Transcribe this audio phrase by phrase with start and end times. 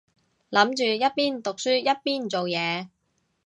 [0.49, 2.89] 諗住一邊讀書一邊做嘢